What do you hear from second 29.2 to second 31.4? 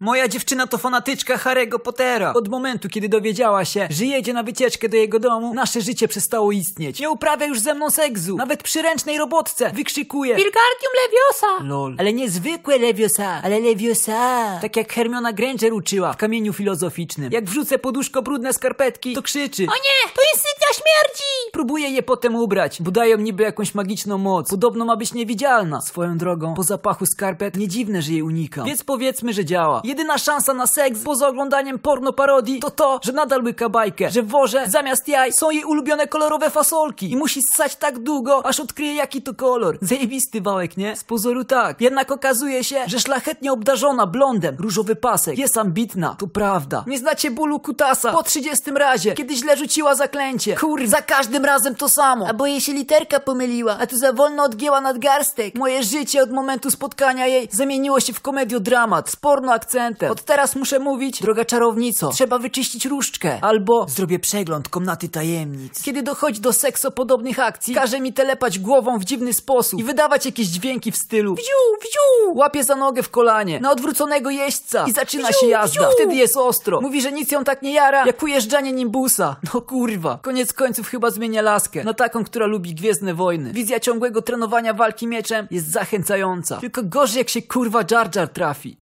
że działa. Jedyna szansa na seks poza